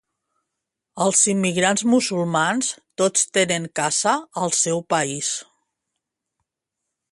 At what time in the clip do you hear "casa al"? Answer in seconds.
3.83-4.57